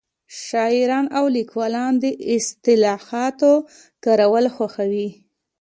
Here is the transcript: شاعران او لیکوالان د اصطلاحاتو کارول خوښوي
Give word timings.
شاعران 0.45 1.05
او 1.17 1.25
لیکوالان 1.37 1.93
د 2.03 2.05
اصطلاحاتو 2.35 3.53
کارول 4.05 4.45
خوښوي 4.55 5.09